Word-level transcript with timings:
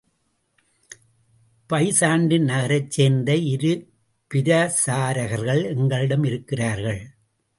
பைசாண்டின் 1.73 2.43
நகரைச்சேர்ந்த 2.43 3.35
இரு 3.35 3.73
பிரசாரகர்கள் 4.33 5.63
எங்களிடம் 5.63 6.23
இருக்கிறார்கள். 6.23 7.01